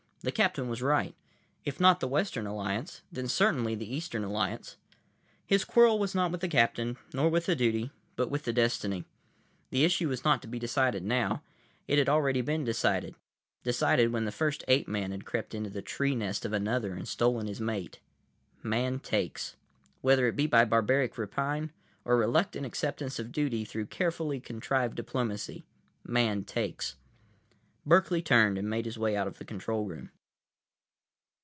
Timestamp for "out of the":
29.17-29.43